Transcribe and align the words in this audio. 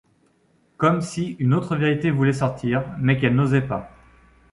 Comme 0.77 1.01
si 1.01 1.33
une 1.37 1.53
autre 1.53 1.75
vérité 1.75 2.09
voulait 2.09 2.33
sortir, 2.33 2.83
mais 2.97 3.19
qu’elle 3.19 3.35
n’osait 3.35 3.61
pas. 3.61 3.91